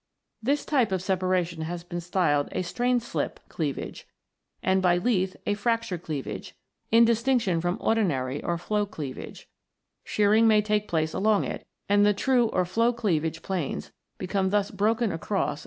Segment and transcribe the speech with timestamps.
[0.41, 4.07] This type of separation has been styled a strain slip cleavage,
[4.63, 6.55] and by Leith a, fracture cleavage,
[6.89, 9.47] in distinc tion from ordinary or flow cleavage.
[10.03, 12.47] Shearing may iv] CLAYS, SHALES, AND SLATES 93 take place along it, and the true
[12.47, 15.57] or flow cleavage planes become thus broken across and faulted.
[15.57, 15.59] Fig.